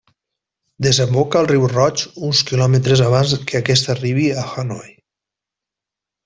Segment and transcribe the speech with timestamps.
[0.85, 4.91] Desemboca al riu Roig uns quilòmetres abans que aquest arribi a Hanoi.